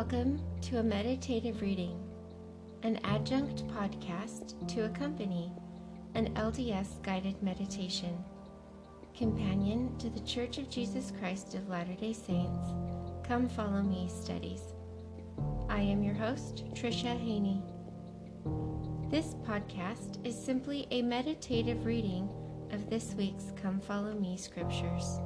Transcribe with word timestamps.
Welcome 0.00 0.40
to 0.62 0.78
a 0.78 0.82
meditative 0.82 1.60
reading, 1.60 2.02
an 2.84 2.98
adjunct 3.04 3.68
podcast 3.68 4.66
to 4.68 4.86
accompany 4.86 5.52
an 6.14 6.32
LDS 6.36 7.02
guided 7.02 7.42
meditation, 7.42 8.16
companion 9.14 9.94
to 9.98 10.08
the 10.08 10.20
Church 10.20 10.56
of 10.56 10.70
Jesus 10.70 11.12
Christ 11.20 11.54
of 11.54 11.68
Latter 11.68 11.92
day 11.92 12.14
Saints 12.14 12.68
Come 13.24 13.46
Follow 13.46 13.82
Me 13.82 14.08
studies. 14.08 14.62
I 15.68 15.82
am 15.82 16.02
your 16.02 16.14
host, 16.14 16.64
Tricia 16.72 17.20
Haney. 17.20 17.62
This 19.10 19.34
podcast 19.46 20.26
is 20.26 20.34
simply 20.34 20.86
a 20.90 21.02
meditative 21.02 21.84
reading 21.84 22.26
of 22.72 22.88
this 22.88 23.12
week's 23.18 23.52
Come 23.60 23.80
Follow 23.80 24.14
Me 24.14 24.38
scriptures. 24.38 25.20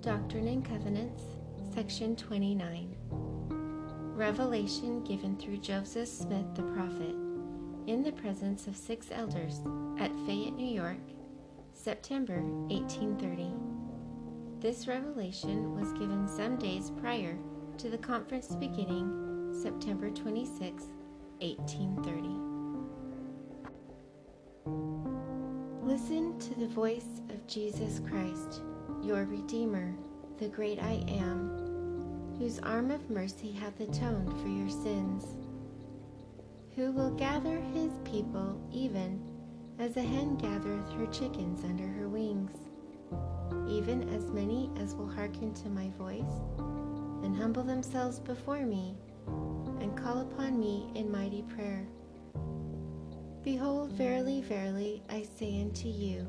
Doctrine 0.00 0.46
and 0.46 0.64
Covenants, 0.64 1.24
Section 1.74 2.14
29. 2.14 2.94
Revelation 4.14 5.02
given 5.02 5.36
through 5.36 5.56
Joseph 5.58 6.08
Smith 6.08 6.46
the 6.54 6.62
prophet 6.62 7.16
in 7.88 8.04
the 8.04 8.12
presence 8.12 8.68
of 8.68 8.76
six 8.76 9.08
elders 9.10 9.60
at 9.98 10.14
Fayette, 10.24 10.54
New 10.54 10.72
York, 10.72 11.00
September 11.72 12.40
1830. 12.40 13.50
This 14.60 14.86
revelation 14.86 15.74
was 15.74 15.92
given 15.94 16.28
some 16.28 16.56
days 16.58 16.92
prior 17.00 17.36
to 17.78 17.90
the 17.90 17.98
conference 17.98 18.54
beginning 18.54 19.52
September 19.60 20.10
26, 20.10 20.84
1830. 21.40 22.28
Listen 25.82 26.38
to 26.38 26.54
the 26.54 26.68
voice 26.68 27.20
of 27.30 27.44
Jesus 27.48 28.00
Christ 28.08 28.62
your 29.02 29.24
Redeemer, 29.24 29.94
the 30.38 30.48
great 30.48 30.78
I 30.82 31.02
am, 31.08 32.36
whose 32.38 32.58
arm 32.60 32.90
of 32.90 33.08
mercy 33.10 33.52
hath 33.52 33.80
atoned 33.80 34.32
for 34.40 34.48
your 34.48 34.68
sins, 34.68 35.24
who 36.74 36.92
will 36.92 37.10
gather 37.10 37.60
his 37.74 37.92
people 38.04 38.60
even 38.72 39.20
as 39.78 39.96
a 39.96 40.02
hen 40.02 40.36
gathereth 40.36 40.90
her 40.92 41.06
chickens 41.06 41.64
under 41.64 41.86
her 41.86 42.08
wings, 42.08 42.52
even 43.68 44.08
as 44.10 44.30
many 44.30 44.70
as 44.80 44.94
will 44.94 45.08
hearken 45.08 45.54
to 45.54 45.68
my 45.68 45.88
voice, 45.90 46.42
and 47.22 47.36
humble 47.36 47.62
themselves 47.62 48.18
before 48.20 48.66
me, 48.66 48.96
and 49.80 49.96
call 49.96 50.20
upon 50.20 50.58
me 50.58 50.88
in 50.94 51.10
mighty 51.10 51.42
prayer. 51.42 51.86
Behold, 53.42 53.92
verily, 53.92 54.42
verily, 54.42 55.02
I 55.08 55.22
say 55.38 55.60
unto 55.60 55.88
you, 55.88 56.26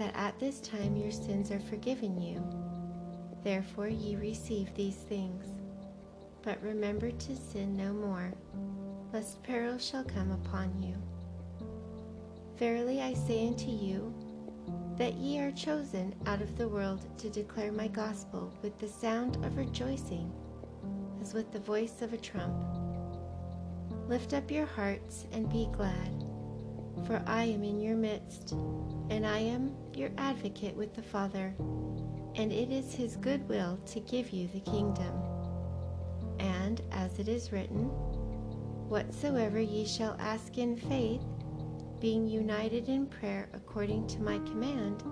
that 0.00 0.16
at 0.16 0.40
this 0.40 0.60
time 0.60 0.96
your 0.96 1.12
sins 1.12 1.50
are 1.50 1.60
forgiven 1.60 2.18
you. 2.18 2.42
Therefore 3.44 3.88
ye 3.88 4.16
receive 4.16 4.74
these 4.74 4.96
things. 4.96 5.46
But 6.42 6.60
remember 6.62 7.10
to 7.10 7.36
sin 7.36 7.76
no 7.76 7.92
more, 7.92 8.32
lest 9.12 9.42
peril 9.42 9.76
shall 9.76 10.02
come 10.02 10.30
upon 10.30 10.82
you. 10.82 10.96
Verily 12.56 13.02
I 13.02 13.12
say 13.12 13.46
unto 13.46 13.70
you, 13.70 14.14
that 14.96 15.16
ye 15.16 15.38
are 15.38 15.52
chosen 15.52 16.14
out 16.24 16.40
of 16.40 16.56
the 16.56 16.68
world 16.68 17.06
to 17.18 17.28
declare 17.28 17.70
my 17.70 17.88
gospel 17.88 18.54
with 18.62 18.78
the 18.78 18.88
sound 18.88 19.36
of 19.44 19.58
rejoicing, 19.58 20.32
as 21.20 21.34
with 21.34 21.52
the 21.52 21.60
voice 21.60 22.00
of 22.00 22.14
a 22.14 22.18
trump. 22.18 22.64
Lift 24.08 24.32
up 24.32 24.50
your 24.50 24.66
hearts 24.66 25.26
and 25.32 25.50
be 25.50 25.68
glad 25.72 26.24
for 27.06 27.22
I 27.26 27.44
am 27.44 27.64
in 27.64 27.80
your 27.80 27.96
midst, 27.96 28.52
and 29.10 29.26
I 29.26 29.38
am 29.38 29.74
your 29.96 30.10
advocate 30.18 30.76
with 30.76 30.94
the 30.94 31.02
Father, 31.02 31.54
and 32.36 32.52
it 32.52 32.70
is 32.70 32.94
his 32.94 33.16
good 33.16 33.48
will 33.48 33.78
to 33.86 34.00
give 34.00 34.30
you 34.30 34.48
the 34.48 34.60
kingdom. 34.60 35.12
And 36.38 36.80
as 36.92 37.18
it 37.18 37.28
is 37.28 37.52
written, 37.52 37.84
Whatsoever 38.88 39.60
ye 39.60 39.84
shall 39.84 40.16
ask 40.18 40.58
in 40.58 40.76
faith, 40.76 41.22
being 42.00 42.26
united 42.26 42.88
in 42.88 43.06
prayer 43.06 43.48
according 43.52 44.06
to 44.08 44.22
my 44.22 44.38
command, 44.38 45.02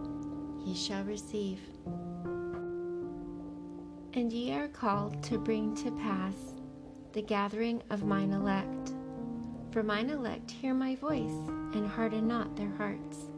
ye 0.67 0.75
shall 0.75 1.05
receive. 1.05 1.61
And 4.15 4.33
ye 4.33 4.53
are 4.55 4.69
called 4.69 5.23
to 5.25 5.39
bring 5.39 5.75
to 5.77 5.91
pass 5.93 6.35
the 7.13 7.23
gathering 7.23 7.83
of 7.91 8.05
mine 8.05 8.33
elect 8.33 8.95
for 9.71 9.83
mine 9.83 10.09
elect 10.09 10.51
hear 10.51 10.73
my 10.73 10.97
voice, 10.97 11.47
and 11.75 11.87
harden 11.87 12.27
not 12.27 12.57
their 12.57 12.73
hearts. 12.77 13.31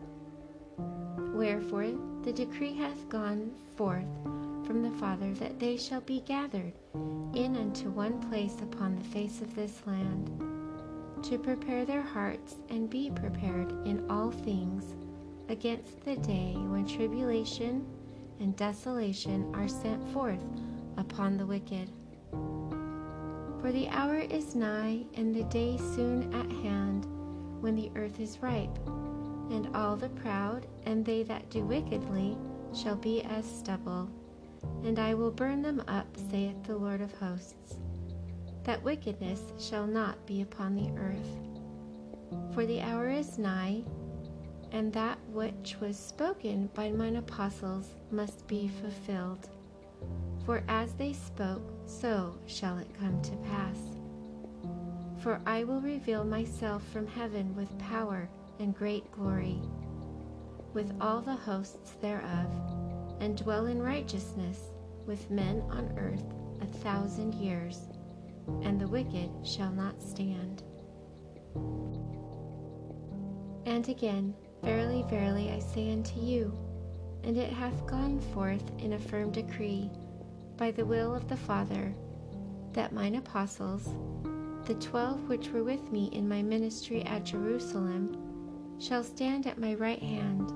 Wherefore 1.40 1.86
the 2.22 2.34
decree 2.34 2.74
hath 2.74 3.08
gone 3.08 3.50
forth 3.74 4.04
from 4.66 4.82
the 4.82 4.90
Father 4.98 5.32
that 5.36 5.58
they 5.58 5.78
shall 5.78 6.02
be 6.02 6.20
gathered 6.20 6.74
in 7.34 7.56
unto 7.56 7.88
one 7.88 8.20
place 8.28 8.56
upon 8.60 8.94
the 8.94 9.04
face 9.04 9.40
of 9.40 9.54
this 9.54 9.80
land, 9.86 10.28
to 11.22 11.38
prepare 11.38 11.86
their 11.86 12.02
hearts 12.02 12.56
and 12.68 12.90
be 12.90 13.10
prepared 13.10 13.70
in 13.86 14.04
all 14.10 14.30
things 14.30 14.94
against 15.48 16.04
the 16.04 16.16
day 16.16 16.56
when 16.58 16.86
tribulation 16.86 17.86
and 18.38 18.54
desolation 18.54 19.50
are 19.54 19.66
sent 19.66 20.06
forth 20.12 20.44
upon 20.98 21.38
the 21.38 21.46
wicked. 21.46 21.88
For 23.62 23.72
the 23.72 23.88
hour 23.88 24.18
is 24.18 24.54
nigh, 24.54 25.06
and 25.14 25.34
the 25.34 25.44
day 25.44 25.78
soon 25.78 26.34
at 26.34 26.52
hand, 26.62 27.06
when 27.62 27.76
the 27.76 27.90
earth 27.96 28.20
is 28.20 28.42
ripe, 28.42 28.78
and 29.50 29.74
all 29.74 29.96
the 29.96 30.08
proud 30.08 30.66
and 30.86 31.04
they 31.04 31.22
that 31.24 31.50
do 31.50 31.64
wickedly 31.64 32.36
shall 32.74 32.96
be 32.96 33.22
as 33.22 33.44
stubble. 33.44 34.08
And 34.84 34.98
I 34.98 35.14
will 35.14 35.30
burn 35.30 35.62
them 35.62 35.82
up, 35.88 36.06
saith 36.30 36.62
the 36.64 36.76
Lord 36.76 37.00
of 37.00 37.12
hosts, 37.14 37.76
that 38.64 38.82
wickedness 38.82 39.40
shall 39.58 39.86
not 39.86 40.24
be 40.26 40.42
upon 40.42 40.74
the 40.74 40.90
earth. 41.00 42.54
For 42.54 42.66
the 42.66 42.80
hour 42.80 43.08
is 43.08 43.38
nigh, 43.38 43.82
and 44.72 44.92
that 44.92 45.18
which 45.32 45.76
was 45.80 45.98
spoken 45.98 46.70
by 46.74 46.90
mine 46.90 47.16
apostles 47.16 47.88
must 48.10 48.46
be 48.46 48.68
fulfilled. 48.80 49.48
For 50.46 50.62
as 50.68 50.94
they 50.94 51.12
spoke, 51.12 51.62
so 51.86 52.38
shall 52.46 52.78
it 52.78 52.88
come 52.98 53.20
to 53.22 53.36
pass. 53.48 53.78
For 55.22 55.40
I 55.44 55.64
will 55.64 55.80
reveal 55.80 56.24
myself 56.24 56.82
from 56.92 57.06
heaven 57.06 57.54
with 57.56 57.76
power 57.78 58.28
and 58.60 58.74
great 58.74 59.10
glory, 59.10 59.60
with 60.72 60.94
all 61.00 61.20
the 61.20 61.34
hosts 61.34 61.92
thereof, 62.00 62.46
and 63.20 63.36
dwell 63.36 63.66
in 63.66 63.82
righteousness 63.82 64.70
with 65.06 65.30
men 65.30 65.62
on 65.70 65.92
earth 65.98 66.24
a 66.60 66.66
thousand 66.78 67.34
years, 67.34 67.88
and 68.62 68.80
the 68.80 68.86
wicked 68.86 69.30
shall 69.42 69.72
not 69.72 70.00
stand. 70.00 70.62
And 73.66 73.88
again, 73.88 74.34
Verily, 74.62 75.04
verily, 75.08 75.50
I 75.50 75.58
say 75.58 75.90
unto 75.90 76.20
you, 76.20 76.52
and 77.24 77.36
it 77.36 77.50
hath 77.50 77.86
gone 77.86 78.20
forth 78.34 78.62
in 78.78 78.92
a 78.92 78.98
firm 78.98 79.30
decree 79.30 79.90
by 80.58 80.70
the 80.70 80.84
will 80.84 81.14
of 81.14 81.28
the 81.28 81.36
Father, 81.36 81.94
that 82.74 82.92
mine 82.92 83.14
apostles, 83.14 83.88
the 84.66 84.74
twelve 84.74 85.28
which 85.28 85.48
were 85.48 85.64
with 85.64 85.90
me 85.90 86.10
in 86.12 86.28
my 86.28 86.42
ministry 86.42 87.02
at 87.04 87.24
Jerusalem, 87.24 88.29
shall 88.80 89.04
stand 89.04 89.46
at 89.46 89.58
my 89.58 89.74
right 89.74 90.02
hand 90.02 90.50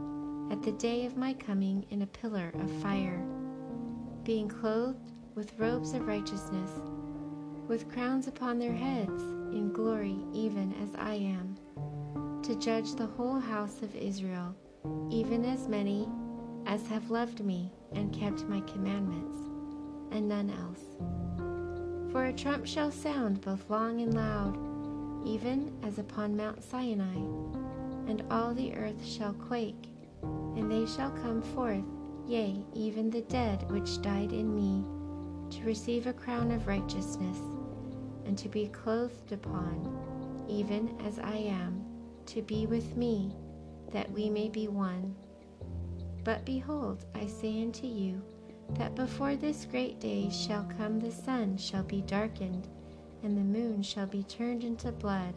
at 0.50 0.62
the 0.62 0.72
day 0.72 1.04
of 1.04 1.16
my 1.16 1.34
coming 1.34 1.84
in 1.90 2.02
a 2.02 2.06
pillar 2.06 2.50
of 2.54 2.70
fire, 2.82 3.22
being 4.25 4.49
clothed 4.49 5.12
with 5.34 5.58
robes 5.58 5.93
of 5.93 6.06
righteousness, 6.06 6.70
with 7.69 7.90
crowns 7.93 8.26
upon 8.26 8.58
their 8.58 8.72
heads 8.72 9.22
in 9.52 9.70
glory, 9.75 10.16
even 10.32 10.75
as 10.82 10.94
I 10.96 11.14
am, 11.14 12.40
to 12.43 12.54
judge 12.54 12.94
the 12.94 13.06
whole 13.06 13.38
house 13.38 13.82
of 13.82 13.94
Israel, 13.94 14.54
even 15.10 15.44
as 15.44 15.69
many 15.69 16.08
as 16.66 16.87
have 16.87 17.10
loved 17.10 17.44
me 17.44 17.70
and 17.93 18.12
kept 18.12 18.49
my 18.49 18.60
commandments 18.62 19.37
and 20.12 20.28
none 20.28 20.50
else. 20.50 20.81
For 22.10 22.26
a 22.26 22.32
trump 22.32 22.66
shall 22.66 22.90
sound 22.90 23.43
both 23.43 23.69
long 23.69 24.00
and 24.00 24.14
loud, 24.14 24.56
even 25.26 25.76
as 25.82 25.99
upon 25.99 26.37
Mount 26.37 26.62
Sinai, 26.62 27.16
and 28.06 28.22
all 28.30 28.54
the 28.54 28.74
earth 28.74 29.04
shall 29.04 29.32
quake, 29.32 29.88
and 30.22 30.70
they 30.70 30.86
shall 30.86 31.10
come 31.10 31.42
forth, 31.42 31.84
yea, 32.26 32.64
even 32.74 33.10
the 33.10 33.22
dead 33.22 33.70
which 33.70 34.00
died 34.02 34.32
in 34.32 34.54
me, 34.54 34.84
to 35.50 35.64
receive 35.64 36.06
a 36.06 36.12
crown 36.12 36.50
of 36.50 36.66
righteousness, 36.66 37.38
and 38.24 38.36
to 38.38 38.48
be 38.48 38.68
clothed 38.68 39.32
upon, 39.32 40.46
even 40.48 40.96
as 41.06 41.18
I 41.18 41.36
am, 41.36 41.84
to 42.26 42.42
be 42.42 42.66
with 42.66 42.96
me, 42.96 43.34
that 43.92 44.10
we 44.10 44.30
may 44.30 44.48
be 44.48 44.68
one. 44.68 45.14
But 46.24 46.44
behold, 46.44 47.04
I 47.14 47.26
say 47.26 47.62
unto 47.62 47.86
you, 47.86 48.22
that 48.70 48.94
before 48.94 49.36
this 49.36 49.66
great 49.70 50.00
day 50.00 50.30
shall 50.30 50.64
come 50.78 50.98
the 50.98 51.12
sun 51.12 51.58
shall 51.58 51.82
be 51.82 52.00
darkened, 52.02 52.66
and 53.22 53.36
the 53.36 53.42
moon 53.42 53.82
shall 53.82 54.06
be 54.06 54.22
turned 54.22 54.64
into 54.64 54.90
blood, 54.90 55.34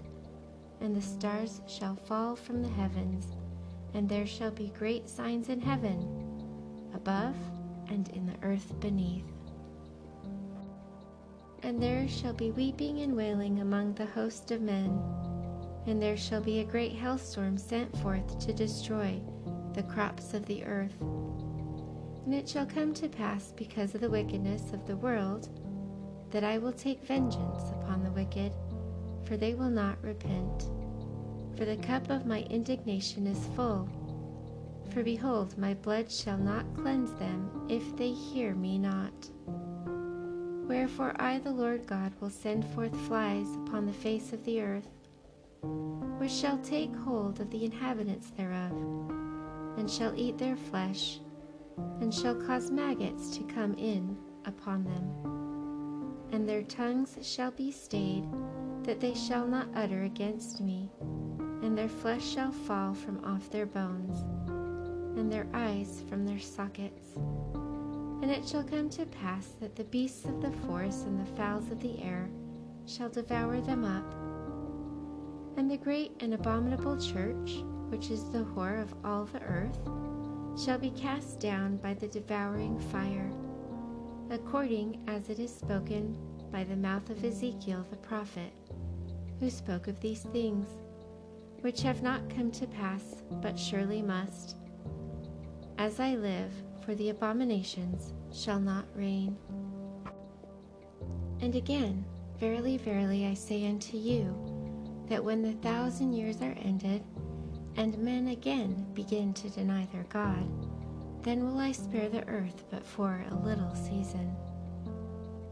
and 0.82 0.96
the 0.96 1.02
stars 1.02 1.62
shall 1.68 1.96
fall 1.96 2.36
from 2.36 2.62
the 2.62 2.70
heavens, 2.70 3.28
and 3.94 4.08
there 4.08 4.28
shall 4.28 4.52
be 4.52 4.72
great 4.78 5.10
signs 5.10 5.50
in 5.50 5.60
heaven 5.60 6.28
above 6.94 7.36
and 7.90 8.10
in 8.10 8.26
the 8.26 8.36
earth 8.44 8.80
beneath. 8.80 9.26
And 11.64 11.82
there 11.82 12.08
shall 12.08 12.34
be 12.34 12.52
weeping 12.52 13.02
and 13.02 13.16
wailing 13.16 13.60
among 13.60 13.94
the 13.94 14.06
host 14.06 14.52
of 14.52 14.62
men, 14.62 15.02
and 15.86 16.02
there 16.02 16.18
shall 16.18 16.42
be 16.42 16.60
a 16.60 16.66
great 16.66 16.94
hailstorm 16.94 17.58
sent 17.58 17.96
forth 17.98 18.40
to 18.40 18.54
destroy 18.54 19.20
the 19.74 19.84
crops 19.84 20.34
of 20.34 20.46
the 20.46 20.64
earth. 20.66 21.00
And 22.26 22.34
it 22.34 22.48
shall 22.48 22.66
come 22.66 22.94
to 22.96 23.08
pass 23.08 23.54
because 23.56 23.96
of 23.96 24.02
the 24.02 24.10
wickedness 24.10 24.74
of 24.74 24.86
the 24.86 24.98
world 24.98 25.50
that 26.32 26.44
I 26.44 26.58
will 26.58 26.74
take 26.74 27.02
vengeance 27.04 27.64
upon 27.72 28.04
the 28.04 28.12
wicked, 28.12 28.52
for 29.28 29.38
they 29.38 29.54
will 29.54 29.70
not 29.70 30.02
repent. 30.02 30.70
For 31.58 31.66
the 31.66 31.78
cup 31.78 32.10
of 32.10 32.26
my 32.26 32.42
indignation 32.44 33.28
is 33.28 33.50
full. 33.56 33.90
For 34.92 35.04
behold, 35.04 35.58
my 35.58 35.74
blood 35.74 36.12
shall 36.12 36.38
not 36.38 36.66
cleanse 36.76 37.14
them 37.14 37.68
if 37.70 37.96
they 37.98 38.12
hear 38.12 38.56
me 38.56 38.78
not. 38.78 39.30
Wherefore 40.68 41.14
I, 41.18 41.40
the 41.40 41.52
Lord 41.52 41.86
God, 41.88 42.14
will 42.20 42.30
send 42.30 42.66
forth 42.74 42.96
flies 43.08 43.48
upon 43.56 43.86
the 43.86 43.94
face 43.94 44.34
of 44.34 44.44
the 44.44 44.62
earth, 44.62 44.88
which 46.20 46.32
shall 46.32 46.58
take 46.60 46.96
hold 46.96 47.40
of 47.40 47.50
the 47.52 47.66
inhabitants 47.66 48.32
thereof, 48.32 48.72
and 49.78 49.90
shall 49.90 50.14
eat 50.16 50.38
their 50.38 50.58
flesh, 50.58 51.20
and 52.02 52.14
shall 52.14 52.36
cause 52.36 52.70
maggots 52.70 53.30
to 53.38 53.44
come 53.44 53.74
in 53.76 54.18
upon 54.46 54.84
them. 54.84 56.28
And 56.32 56.48
their 56.48 56.64
tongues 56.64 57.18
shall 57.22 57.52
be 57.52 57.72
stayed, 57.72 58.26
that 58.88 59.00
they 59.00 59.14
shall 59.14 59.46
not 59.46 59.68
utter 59.76 60.02
against 60.02 60.60
me, 60.62 60.90
and 61.62 61.78
their 61.78 61.88
flesh 61.88 62.26
shall 62.26 62.52
fall 62.52 62.96
from 62.96 63.24
off 63.24 63.52
their 63.52 63.68
bones, 63.68 64.22
and 65.20 65.32
their 65.32 65.46
eyes 65.54 66.02
from 66.10 66.26
their 66.26 66.40
sockets 66.40 67.18
and 68.22 68.32
it 68.32 68.48
shall 68.48 68.64
come 68.64 68.90
to 68.90 69.06
pass 69.06 69.54
that 69.60 69.76
the 69.76 69.84
beasts 69.86 70.26
of 70.26 70.42
the 70.42 70.52
forest 70.66 71.06
and 71.06 71.20
the 71.20 71.32
fowls 71.34 71.70
of 71.72 71.80
the 71.80 72.02
air 72.02 72.28
shall 72.88 73.10
devour 73.10 73.62
them 73.62 73.86
up. 73.86 74.14
And 75.58 75.70
the 75.70 75.78
great 75.78 76.12
and 76.20 76.34
abominable 76.34 76.98
church, 77.00 77.64
which 77.90 78.10
is 78.10 78.30
the 78.32 78.44
whore 78.44 78.82
of 78.82 78.94
all 79.06 79.26
the 79.26 79.42
earth, 79.42 79.78
shall 80.60 80.80
be 80.80 80.90
cast 80.92 81.40
down 81.40 81.78
by 81.78 81.94
the 81.94 82.08
devouring 82.08 82.80
fire, 82.92 83.32
according 84.32 85.04
as 85.08 85.30
it 85.30 85.40
is 85.40 85.56
spoken 85.56 86.18
by 86.52 86.64
the 86.64 86.76
mouth 86.76 87.10
of 87.10 87.24
Ezekiel 87.24 87.86
the 87.90 87.98
prophet, 87.98 88.52
who 89.40 89.50
spoke 89.50 89.88
of 89.88 90.00
these 90.00 90.24
things, 90.24 90.68
which 91.62 91.82
have 91.82 92.02
not 92.02 92.30
come 92.30 92.52
to 92.52 92.68
pass, 92.68 93.24
but 93.42 93.58
surely 93.58 94.02
must. 94.02 94.56
As 95.78 96.00
I 96.00 96.16
live, 96.16 96.52
for 96.86 96.96
the 96.96 97.10
abominations 97.10 98.14
shall 98.32 98.60
not 98.60 98.86
reign. 98.96 99.38
And 101.42 101.56
again, 101.56 102.06
verily, 102.40 102.78
verily, 102.78 103.26
I 103.26 103.34
say 103.34 103.68
unto 103.68 103.98
you, 103.98 104.34
that 105.08 105.24
when 105.24 105.42
the 105.42 105.54
thousand 105.54 106.14
years 106.14 106.42
are 106.42 106.56
ended, 106.64 107.04
and 107.76 107.98
men 108.00 108.30
again 108.30 108.88
begin 108.94 109.34
to 109.36 109.50
deny 109.50 109.88
their 109.92 110.06
God, 110.10 110.48
then 111.24 111.46
will 111.46 111.60
I 111.60 111.72
spare 111.74 112.10
the 112.10 112.28
earth 112.28 112.64
but 112.72 112.86
for 112.86 113.24
a 113.30 113.36
little 113.36 113.76
season. 113.76 114.36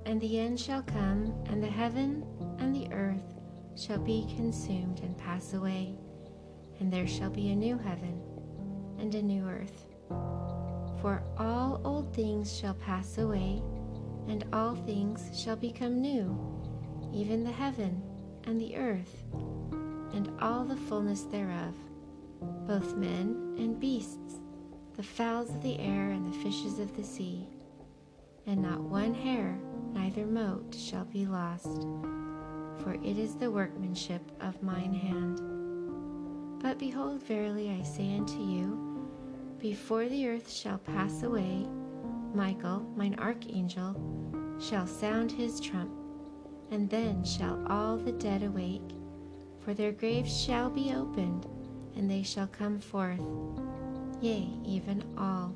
And 0.06 0.20
the 0.22 0.40
end 0.40 0.60
shall 0.60 0.82
come, 0.82 1.34
and 1.48 1.62
the 1.62 1.68
heaven 1.68 2.26
and 2.60 2.76
the 2.76 2.92
earth 2.92 3.35
shall 3.78 4.00
be 4.00 4.26
consumed 4.36 5.00
and 5.02 5.18
pass 5.18 5.54
away, 5.54 5.96
and 6.80 6.92
there 6.92 7.08
shall 7.08 7.30
be 7.30 7.50
a 7.50 7.56
new 7.56 7.78
heaven 7.78 8.22
and 9.00 9.14
a 9.16 9.22
new 9.22 9.48
earth 9.48 9.86
for 11.06 11.22
all 11.38 11.80
old 11.86 12.12
things 12.16 12.58
shall 12.58 12.74
pass 12.74 13.20
away, 13.20 13.62
and 14.28 14.44
all 14.52 14.74
things 14.74 15.30
shall 15.40 15.56
become 15.56 16.02
new, 16.02 16.36
even 17.14 17.44
the 17.44 17.52
heaven 17.52 18.02
and 18.46 18.60
the 18.60 18.76
earth, 18.76 19.24
and 20.14 20.32
all 20.42 20.66
the 20.66 20.76
fullness 20.76 21.22
thereof, 21.26 21.76
both 22.66 22.96
men 22.96 23.56
and 23.60 23.80
beasts, 23.80 24.40
the 24.96 25.04
fowls 25.04 25.52
of 25.52 25.62
the 25.62 25.78
air 25.80 26.10
and 26.10 26.26
the 26.26 26.38
fishes 26.40 26.80
of 26.80 26.98
the 26.98 27.04
sea. 27.04 27.48
And 28.48 28.64
not 28.64 28.80
one 28.80 29.14
hair, 29.14 29.60
neither 29.94 30.26
mote, 30.26 30.74
shall 30.74 31.06
be 31.06 31.28
lost, 31.28 31.86
for 32.80 32.94
it 32.94 33.18
is 33.18 33.36
the 33.36 33.52
workmanship 33.52 34.22
of 34.42 34.62
mine 34.62 34.94
hand. 34.94 35.42
But 36.62 36.80
behold, 36.80 37.24
verily 37.24 37.70
I 37.70 37.84
say 37.84 38.16
unto 38.16 38.40
you, 38.40 39.10
before 39.60 40.08
the 40.08 40.28
earth 40.28 40.52
shall 40.52 40.78
pass 40.78 41.24
away, 41.24 41.68
Michael, 42.34 42.82
mine 42.96 43.16
archangel, 43.20 43.96
shall 44.60 44.88
sound 44.88 45.32
his 45.32 45.60
trump, 45.60 45.92
and 46.72 46.90
then 46.90 47.24
shall 47.24 47.64
all 47.68 47.98
the 47.98 48.12
dead 48.12 48.44
awake, 48.44 48.92
for 49.60 49.74
their 49.74 49.92
graves 49.92 50.36
shall 50.44 50.70
be 50.70 50.94
opened, 50.94 51.48
and 51.96 52.10
they 52.10 52.24
shall 52.24 52.48
come 52.48 52.80
forth, 52.80 53.22
yea, 54.22 54.50
even 54.66 55.04
all. 55.18 55.54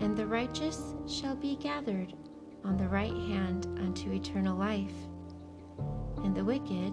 And 0.00 0.16
the 0.16 0.26
righteous 0.26 0.94
shall 1.06 1.36
be 1.36 1.56
gathered 1.56 2.12
on 2.64 2.76
the 2.76 2.88
right 2.88 3.12
hand 3.12 3.66
unto 3.78 4.12
eternal 4.12 4.56
life, 4.56 4.94
and 6.24 6.34
the 6.34 6.44
wicked 6.44 6.92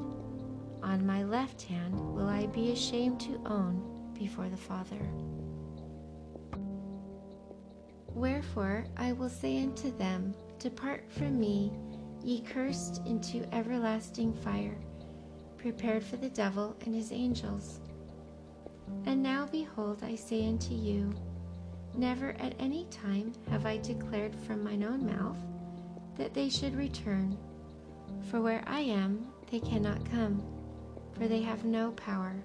on 0.82 1.06
my 1.06 1.24
left 1.24 1.62
hand 1.64 1.94
will 2.16 2.28
I 2.28 2.48
be 2.48 2.72
ashamed 2.72 3.20
to 3.22 3.42
own 3.46 4.12
before 4.18 4.50
the 4.50 4.58
Father. 4.58 5.00
Wherefore 8.08 8.86
I 8.98 9.14
will 9.14 9.30
say 9.30 9.62
unto 9.64 9.96
them, 9.98 10.34
Depart 10.58 11.10
from 11.12 11.40
me, 11.40 11.72
ye 12.24 12.42
cursed, 12.42 13.02
into 13.06 13.48
everlasting 13.54 14.34
fire, 14.34 14.78
prepared 15.58 16.04
for 16.04 16.18
the 16.18 16.30
devil 16.30 16.76
and 16.86 16.94
his 16.94 17.12
angels. 17.12 17.80
And 19.06 19.22
now 19.22 19.46
behold, 19.46 20.04
I 20.04 20.16
say 20.16 20.48
unto 20.48 20.74
you, 20.74 21.14
Never 21.96 22.32
at 22.40 22.56
any 22.60 22.86
time 22.86 23.34
have 23.50 23.66
I 23.66 23.78
declared 23.78 24.36
from 24.36 24.64
mine 24.64 24.84
own 24.84 25.06
mouth 25.06 25.38
that 26.18 26.34
they 26.34 26.50
should 26.50 26.76
return. 26.76 27.38
For 28.30 28.42
where 28.42 28.64
I 28.68 28.80
am, 28.82 29.28
they 29.52 29.60
cannot 29.60 30.10
come, 30.10 30.42
for 31.14 31.28
they 31.28 31.42
have 31.42 31.66
no 31.66 31.92
power. 31.92 32.36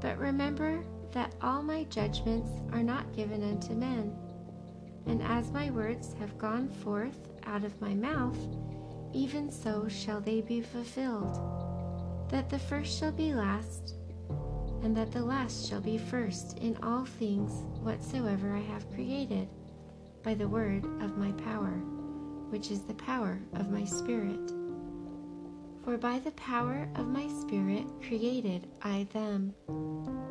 But 0.00 0.18
remember 0.18 0.84
that 1.12 1.34
all 1.42 1.62
my 1.62 1.84
judgments 1.84 2.50
are 2.72 2.82
not 2.82 3.14
given 3.14 3.42
unto 3.42 3.74
men 3.74 4.16
and 5.06 5.22
as 5.22 5.50
my 5.50 5.70
words 5.70 6.14
have 6.18 6.38
gone 6.38 6.68
forth 6.68 7.28
out 7.44 7.64
of 7.64 7.80
my 7.80 7.94
mouth, 7.94 8.38
even 9.12 9.50
so 9.50 9.88
shall 9.88 10.20
they 10.20 10.40
be 10.40 10.60
fulfilled. 10.60 11.40
That 12.28 12.48
the 12.48 12.58
first 12.58 12.98
shall 12.98 13.12
be 13.12 13.34
last, 13.34 13.94
and 14.82 14.96
that 14.96 15.12
the 15.12 15.22
last 15.22 15.68
shall 15.68 15.80
be 15.80 15.98
first 15.98 16.58
in 16.58 16.76
all 16.82 17.04
things 17.04 17.50
whatsoever 17.82 18.54
I 18.54 18.60
have 18.60 18.90
created, 18.92 19.48
by 20.22 20.34
the 20.34 20.48
word 20.48 20.84
of 21.02 21.16
my 21.16 21.32
power, 21.32 21.80
which 22.50 22.70
is 22.70 22.82
the 22.82 22.94
power 22.94 23.40
of 23.54 23.70
my 23.70 23.84
Spirit. 23.84 24.52
For 25.84 25.96
by 25.96 26.18
the 26.18 26.32
power 26.32 26.88
of 26.96 27.08
my 27.08 27.26
Spirit 27.28 27.86
created 28.06 28.68
I 28.82 29.08
them, 29.12 29.54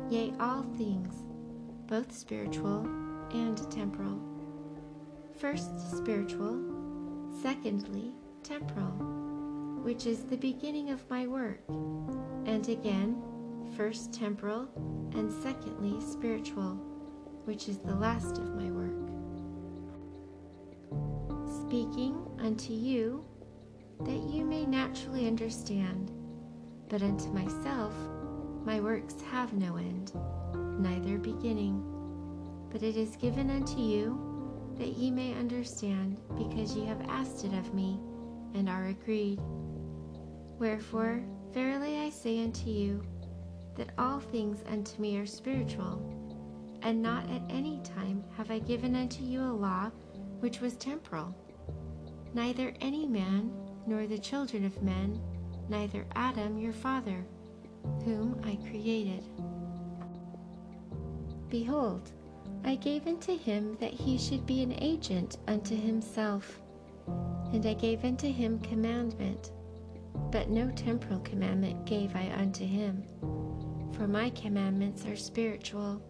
yea, 0.08 0.32
all 0.38 0.62
things, 0.76 1.24
both 1.86 2.12
spiritual 2.12 2.86
and 3.32 3.70
temporal 3.70 4.30
First, 5.40 5.96
spiritual, 5.96 6.60
secondly, 7.40 8.12
temporal, 8.42 8.90
which 9.82 10.04
is 10.04 10.24
the 10.24 10.36
beginning 10.36 10.90
of 10.90 11.08
my 11.08 11.26
work, 11.26 11.62
and 12.44 12.68
again, 12.68 13.22
first 13.74 14.12
temporal, 14.12 14.68
and 15.14 15.32
secondly, 15.42 15.98
spiritual, 16.06 16.74
which 17.46 17.70
is 17.70 17.78
the 17.78 17.94
last 17.94 18.36
of 18.36 18.54
my 18.54 18.70
work. 18.70 18.79
Speaking 21.70 22.16
unto 22.40 22.72
you 22.72 23.24
that 24.00 24.28
you 24.28 24.44
may 24.44 24.66
naturally 24.66 25.28
understand, 25.28 26.10
but 26.88 27.00
unto 27.00 27.28
myself 27.28 27.94
my 28.64 28.80
works 28.80 29.14
have 29.30 29.52
no 29.52 29.76
end, 29.76 30.10
neither 30.80 31.16
beginning. 31.16 31.80
But 32.72 32.82
it 32.82 32.96
is 32.96 33.14
given 33.14 33.50
unto 33.50 33.78
you 33.78 34.20
that 34.78 34.96
ye 34.96 35.12
may 35.12 35.32
understand, 35.34 36.18
because 36.36 36.74
ye 36.74 36.84
have 36.86 37.00
asked 37.02 37.44
it 37.44 37.54
of 37.54 37.72
me, 37.72 38.00
and 38.54 38.68
are 38.68 38.86
agreed. 38.86 39.38
Wherefore, 40.58 41.22
verily 41.52 42.00
I 42.00 42.10
say 42.10 42.42
unto 42.42 42.68
you, 42.68 43.00
that 43.76 43.92
all 43.96 44.18
things 44.18 44.64
unto 44.66 45.00
me 45.00 45.18
are 45.18 45.26
spiritual, 45.26 46.02
and 46.82 47.00
not 47.00 47.30
at 47.30 47.42
any 47.48 47.80
time 47.84 48.24
have 48.36 48.50
I 48.50 48.58
given 48.58 48.96
unto 48.96 49.22
you 49.22 49.40
a 49.40 49.54
law 49.54 49.92
which 50.40 50.60
was 50.60 50.74
temporal. 50.74 51.32
Neither 52.32 52.72
any 52.80 53.06
man, 53.06 53.50
nor 53.86 54.06
the 54.06 54.18
children 54.18 54.64
of 54.64 54.82
men, 54.82 55.20
neither 55.68 56.06
Adam 56.14 56.58
your 56.58 56.72
father, 56.72 57.24
whom 58.04 58.40
I 58.44 58.56
created. 58.68 59.24
Behold, 61.48 62.12
I 62.64 62.76
gave 62.76 63.06
unto 63.06 63.36
him 63.36 63.76
that 63.80 63.92
he 63.92 64.16
should 64.16 64.46
be 64.46 64.62
an 64.62 64.74
agent 64.78 65.38
unto 65.48 65.74
himself, 65.74 66.60
and 67.52 67.64
I 67.66 67.74
gave 67.74 68.04
unto 68.04 68.30
him 68.30 68.60
commandment, 68.60 69.50
but 70.30 70.50
no 70.50 70.70
temporal 70.70 71.20
commandment 71.20 71.84
gave 71.84 72.14
I 72.14 72.32
unto 72.36 72.64
him. 72.64 73.02
For 73.92 74.06
my 74.06 74.30
commandments 74.30 75.04
are 75.06 75.16
spiritual, 75.16 76.00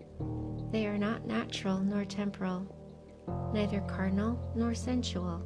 they 0.71 0.87
are 0.87 0.99
not 0.99 1.27
natural 1.27 1.79
nor 1.79 2.05
temporal, 2.05 2.67
neither 3.55 3.81
carnal 3.83 4.39
nor 4.55 4.75
sensual. 4.75 5.43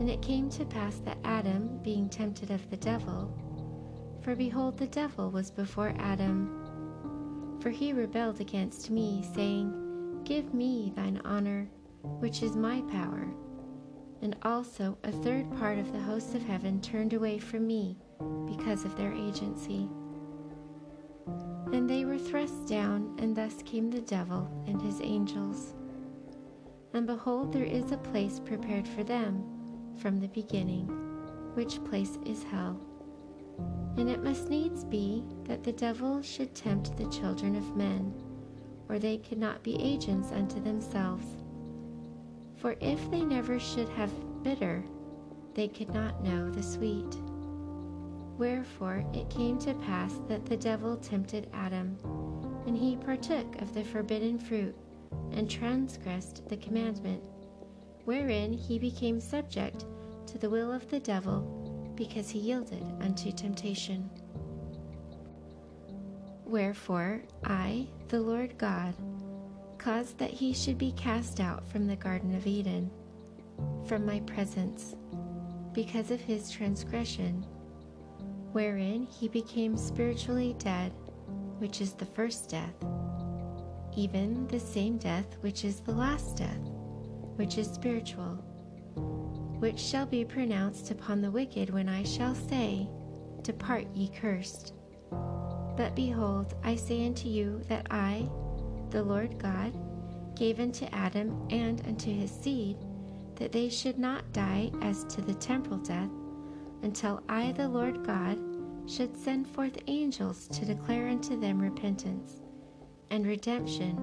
And 0.00 0.08
it 0.08 0.22
came 0.22 0.48
to 0.50 0.64
pass 0.64 0.98
that 1.04 1.18
Adam, 1.24 1.78
being 1.82 2.08
tempted 2.08 2.50
of 2.50 2.68
the 2.70 2.76
devil, 2.76 3.32
for 4.22 4.34
behold, 4.34 4.76
the 4.76 4.86
devil 4.86 5.30
was 5.30 5.50
before 5.50 5.94
Adam. 5.98 7.56
For 7.60 7.70
he 7.70 7.92
rebelled 7.92 8.40
against 8.40 8.90
me, 8.90 9.24
saying, 9.34 10.20
Give 10.24 10.52
me 10.52 10.92
thine 10.94 11.20
honor, 11.24 11.68
which 12.02 12.42
is 12.42 12.54
my 12.54 12.82
power. 12.82 13.26
And 14.20 14.36
also 14.42 14.98
a 15.04 15.12
third 15.12 15.50
part 15.56 15.78
of 15.78 15.92
the 15.92 16.00
hosts 16.00 16.34
of 16.34 16.42
heaven 16.42 16.80
turned 16.80 17.14
away 17.14 17.38
from 17.38 17.66
me 17.66 17.96
because 18.46 18.84
of 18.84 18.96
their 18.96 19.12
agency. 19.12 19.88
And 21.72 21.88
they 21.88 22.04
were 22.04 22.18
thrust 22.18 22.66
down, 22.66 23.16
and 23.18 23.34
thus 23.34 23.62
came 23.64 23.90
the 23.90 24.00
devil 24.00 24.46
and 24.66 24.80
his 24.82 25.00
angels. 25.00 25.74
And 26.92 27.06
behold, 27.06 27.52
there 27.52 27.64
is 27.64 27.92
a 27.92 27.98
place 27.98 28.40
prepared 28.40 28.86
for 28.86 29.04
them 29.04 29.57
from 29.98 30.20
the 30.20 30.28
beginning, 30.28 30.86
which 31.54 31.82
place 31.84 32.18
is 32.24 32.42
hell. 32.44 32.80
And 33.96 34.08
it 34.08 34.22
must 34.22 34.48
needs 34.48 34.84
be 34.84 35.24
that 35.44 35.64
the 35.64 35.72
devil 35.72 36.22
should 36.22 36.54
tempt 36.54 36.96
the 36.96 37.08
children 37.10 37.56
of 37.56 37.76
men, 37.76 38.14
or 38.88 38.98
they 38.98 39.18
could 39.18 39.38
not 39.38 39.62
be 39.62 39.82
agents 39.82 40.30
unto 40.30 40.62
themselves. 40.62 41.26
For 42.56 42.76
if 42.80 43.10
they 43.10 43.22
never 43.22 43.58
should 43.58 43.88
have 43.90 44.12
bitter, 44.42 44.84
they 45.54 45.68
could 45.68 45.92
not 45.92 46.22
know 46.22 46.50
the 46.50 46.62
sweet. 46.62 47.16
Wherefore 48.38 49.04
it 49.12 49.28
came 49.30 49.58
to 49.60 49.74
pass 49.74 50.14
that 50.28 50.46
the 50.46 50.56
devil 50.56 50.96
tempted 50.96 51.48
Adam, 51.52 51.98
and 52.66 52.76
he 52.76 52.96
partook 52.96 53.60
of 53.60 53.74
the 53.74 53.82
forbidden 53.82 54.38
fruit, 54.38 54.76
and 55.32 55.50
transgressed 55.50 56.48
the 56.48 56.56
commandment, 56.56 57.22
wherein 58.08 58.54
he 58.54 58.78
became 58.78 59.20
subject 59.20 59.84
to 60.26 60.38
the 60.38 60.48
will 60.48 60.72
of 60.72 60.88
the 60.88 60.98
devil 60.98 61.92
because 61.94 62.30
he 62.30 62.38
yielded 62.38 62.82
unto 63.02 63.30
temptation. 63.30 64.08
Wherefore 66.46 67.22
I, 67.44 67.86
the 68.08 68.22
Lord 68.22 68.56
God, 68.56 68.94
caused 69.76 70.16
that 70.16 70.30
he 70.30 70.54
should 70.54 70.78
be 70.78 70.92
cast 70.92 71.38
out 71.38 71.68
from 71.68 71.86
the 71.86 71.96
Garden 71.96 72.34
of 72.34 72.46
Eden, 72.46 72.90
from 73.86 74.06
my 74.06 74.20
presence, 74.20 74.96
because 75.74 76.10
of 76.10 76.22
his 76.22 76.50
transgression, 76.50 77.44
wherein 78.52 79.02
he 79.04 79.28
became 79.28 79.76
spiritually 79.76 80.56
dead, 80.58 80.92
which 81.58 81.82
is 81.82 81.92
the 81.92 82.06
first 82.06 82.48
death, 82.48 82.74
even 83.94 84.46
the 84.46 84.58
same 84.58 84.96
death 84.96 85.36
which 85.42 85.62
is 85.62 85.80
the 85.80 85.92
last 85.92 86.38
death, 86.38 86.77
which 87.38 87.56
is 87.56 87.68
spiritual 87.68 88.44
which 89.58 89.78
shall 89.78 90.06
be 90.06 90.24
pronounced 90.24 90.90
upon 90.90 91.20
the 91.20 91.30
wicked 91.30 91.70
when 91.70 91.88
I 91.88 92.04
shall 92.04 92.34
say, 92.34 92.88
Depart, 93.42 93.86
ye 93.92 94.08
cursed. 94.08 94.72
But 95.76 95.94
behold, 95.96 96.54
I 96.62 96.76
say 96.76 97.06
unto 97.06 97.28
you 97.28 97.60
that 97.68 97.86
I, 97.90 98.28
the 98.90 99.02
Lord 99.02 99.38
God, 99.38 99.72
gave 100.36 100.60
unto 100.60 100.86
Adam 100.92 101.46
and 101.50 101.84
unto 101.86 102.12
his 102.12 102.30
seed, 102.30 102.76
that 103.36 103.50
they 103.50 103.68
should 103.68 103.98
not 103.98 104.32
die 104.32 104.70
as 104.80 105.04
to 105.04 105.20
the 105.20 105.34
temporal 105.34 105.78
death, 105.78 106.10
until 106.82 107.22
I, 107.28 107.52
the 107.52 107.68
Lord 107.68 108.06
God, 108.06 108.38
should 108.86 109.16
send 109.16 109.48
forth 109.48 109.76
angels 109.88 110.46
to 110.48 110.64
declare 110.64 111.08
unto 111.08 111.38
them 111.38 111.58
repentance 111.58 112.42
and 113.10 113.26
redemption 113.26 113.96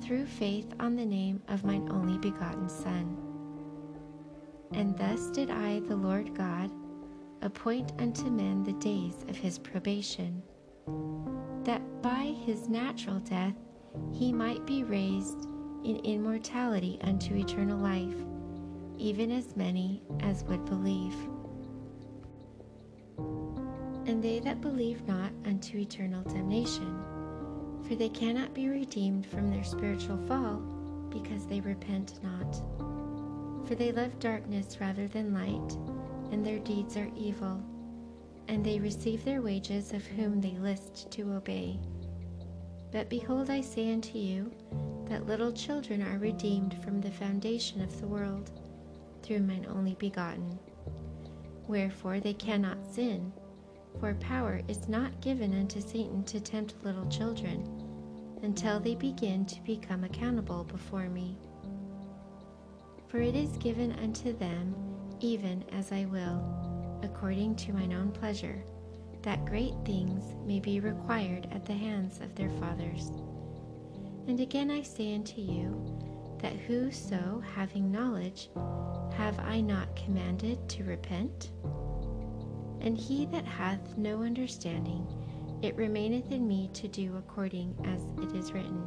through 0.00 0.26
faith 0.26 0.72
on 0.80 0.96
the 0.96 1.06
name 1.06 1.42
of 1.48 1.64
mine 1.64 1.88
only 1.90 2.18
begotten 2.18 2.68
Son. 2.68 3.16
And 4.72 4.96
thus 4.96 5.28
did 5.30 5.50
I, 5.50 5.80
the 5.80 5.96
Lord 5.96 6.34
God, 6.34 6.70
appoint 7.42 7.92
unto 7.98 8.30
men 8.30 8.64
the 8.64 8.72
days 8.74 9.24
of 9.28 9.36
his 9.36 9.58
probation, 9.58 10.42
that 11.64 11.82
by 12.02 12.34
his 12.44 12.68
natural 12.68 13.18
death 13.20 13.54
he 14.12 14.32
might 14.32 14.66
be 14.66 14.84
raised 14.84 15.44
in 15.84 16.00
immortality 16.04 16.98
unto 17.02 17.34
eternal 17.34 17.78
life, 17.78 18.16
even 18.98 19.30
as 19.30 19.56
many 19.56 20.02
as 20.20 20.44
would 20.44 20.64
believe. 20.64 21.14
And 24.06 24.22
they 24.22 24.40
that 24.40 24.60
believe 24.60 25.06
not 25.06 25.32
unto 25.44 25.78
eternal 25.78 26.22
damnation, 26.22 27.02
for 27.86 27.94
they 27.94 28.08
cannot 28.08 28.54
be 28.54 28.68
redeemed 28.68 29.26
from 29.26 29.50
their 29.50 29.64
spiritual 29.64 30.18
fall, 30.26 30.56
because 31.10 31.46
they 31.46 31.60
repent 31.60 32.18
not 32.22 32.60
for 33.66 33.74
they 33.74 33.90
love 33.90 34.18
darkness 34.20 34.80
rather 34.80 35.08
than 35.08 35.34
light, 35.34 35.76
and 36.32 36.46
their 36.46 36.60
deeds 36.60 36.96
are 36.96 37.10
evil, 37.16 37.60
and 38.48 38.64
they 38.64 38.78
receive 38.78 39.24
their 39.24 39.42
wages 39.42 39.92
of 39.92 40.06
whom 40.06 40.40
they 40.40 40.56
list 40.58 41.10
to 41.10 41.32
obey. 41.32 41.78
But 42.92 43.10
behold, 43.10 43.50
I 43.50 43.60
say 43.60 43.92
unto 43.92 44.18
you, 44.18 44.52
that 45.08 45.26
little 45.26 45.52
children 45.52 46.00
are 46.00 46.18
redeemed 46.18 46.80
from 46.82 47.00
the 47.00 47.10
foundation 47.10 47.80
of 47.80 48.00
the 48.00 48.06
world, 48.06 48.52
through 49.22 49.40
mine 49.40 49.66
only 49.68 49.94
begotten. 49.94 50.58
Wherefore 51.66 52.20
they 52.20 52.34
cannot 52.34 52.86
sin, 52.94 53.32
for 54.00 54.14
power 54.14 54.60
is 54.68 54.88
not 54.88 55.20
given 55.20 55.58
unto 55.58 55.80
Satan 55.80 56.24
to 56.24 56.40
tempt 56.40 56.74
little 56.82 57.06
children, 57.06 57.64
until 58.42 58.78
they 58.78 58.94
begin 58.94 59.46
to 59.46 59.60
become 59.62 60.04
accountable 60.04 60.64
before 60.64 61.08
me. 61.08 61.38
For 63.08 63.18
it 63.18 63.34
is 63.34 63.56
given 63.56 63.92
unto 63.92 64.36
them 64.36 64.74
even 65.20 65.64
as 65.72 65.92
I 65.92 66.04
will, 66.06 67.00
according 67.02 67.56
to 67.56 67.72
mine 67.72 67.92
own 67.92 68.10
pleasure, 68.10 68.62
that 69.22 69.44
great 69.46 69.74
things 69.84 70.34
may 70.46 70.60
be 70.60 70.80
required 70.80 71.48
at 71.50 71.64
the 71.64 71.72
hands 71.72 72.20
of 72.20 72.34
their 72.34 72.50
fathers. 72.60 73.10
And 74.28 74.40
again 74.40 74.70
I 74.70 74.82
say 74.82 75.14
unto 75.14 75.40
you, 75.40 76.38
that 76.40 76.52
whoso, 76.52 77.42
having 77.54 77.90
knowledge, 77.90 78.50
have 79.16 79.38
I 79.40 79.60
not 79.60 79.96
commanded 79.96 80.68
to 80.68 80.84
repent? 80.84 81.50
And 82.86 82.96
he 82.96 83.26
that 83.26 83.44
hath 83.44 83.98
no 83.98 84.22
understanding, 84.22 85.04
it 85.60 85.74
remaineth 85.74 86.30
in 86.30 86.46
me 86.46 86.70
to 86.74 86.86
do 86.86 87.16
according 87.16 87.74
as 87.84 88.00
it 88.22 88.32
is 88.36 88.52
written. 88.52 88.80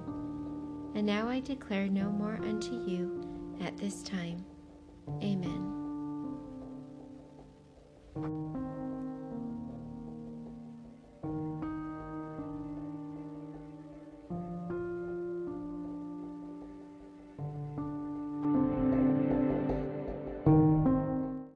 And 0.95 1.05
now 1.05 1.27
I 1.27 1.41
declare 1.41 1.89
no 1.89 2.09
more 2.09 2.39
unto 2.41 2.81
you 2.89 3.21
at 3.59 3.75
this 3.75 4.01
time. 4.01 4.45
Amen. 5.21 5.75